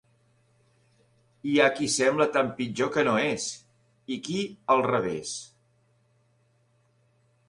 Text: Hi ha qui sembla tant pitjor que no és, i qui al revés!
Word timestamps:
Hi 1.49 1.57
ha 1.57 1.67
qui 1.79 1.89
sembla 1.95 2.25
tant 2.37 2.49
pitjor 2.61 2.89
que 2.95 3.03
no 3.07 3.13
és, 3.25 3.45
i 4.15 4.17
qui 4.29 4.39
al 4.77 4.81
revés! 4.87 5.35